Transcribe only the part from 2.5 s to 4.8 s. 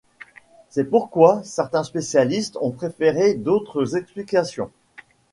ont préféré d'autres explications.